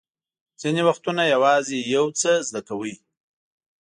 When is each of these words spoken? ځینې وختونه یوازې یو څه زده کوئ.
ځینې 0.61 0.81
وختونه 0.89 1.23
یوازې 1.33 1.77
یو 1.95 2.05
څه 2.19 2.31
زده 2.47 2.61
کوئ. 2.67 2.93